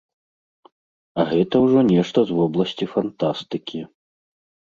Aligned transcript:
А 1.23 1.25
гэта 1.33 1.55
ўжо 1.65 1.79
нешта 1.91 2.19
з 2.29 2.37
вобласці 2.39 2.85
фантастыкі. 2.95 3.79